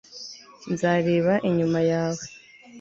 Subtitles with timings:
[0.71, 2.23] nzareba inyuma yawe